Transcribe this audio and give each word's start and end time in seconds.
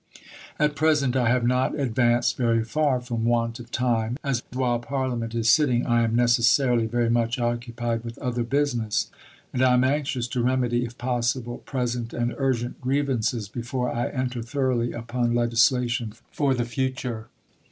At 0.57 0.75
present 0.75 1.15
I 1.15 1.29
have 1.29 1.45
not 1.45 1.79
advanced 1.79 2.35
very 2.35 2.63
far 2.63 3.01
from 3.01 3.23
want 3.23 3.59
of 3.59 3.69
time, 3.71 4.17
as 4.23 4.41
while 4.51 4.79
Parliament 4.79 5.35
is 5.35 5.47
sitting 5.47 5.85
I 5.85 6.01
am 6.03 6.15
necessarily 6.15 6.87
very 6.87 7.07
much 7.07 7.37
occupied 7.37 8.03
with 8.03 8.17
other 8.17 8.41
business, 8.41 9.11
and 9.53 9.61
I 9.61 9.75
am 9.75 9.83
anxious 9.83 10.27
to 10.29 10.41
remedy, 10.41 10.85
if 10.85 10.97
possible, 10.97 11.59
present 11.59 12.15
and 12.15 12.33
urgent 12.39 12.81
grievances 12.81 13.47
before 13.47 13.91
I 13.93 14.09
enter 14.09 14.41
thoroughly 14.41 14.91
upon 14.91 15.35
legislation 15.35 16.13
for 16.31 16.55
the 16.55 16.65
future. 16.65 17.27